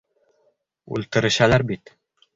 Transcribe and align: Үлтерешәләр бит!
Үлтерешәләр 0.97 1.69
бит! 1.73 1.97